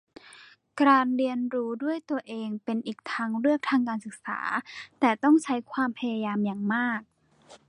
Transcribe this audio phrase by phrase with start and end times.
[0.79, 4.39] การเรียนรู้ด้วยตัวเองเป็นอีกทางเลือกทางการศึกษา
[4.99, 7.01] แต่ต้องใช้ความพยายามอย่างมาก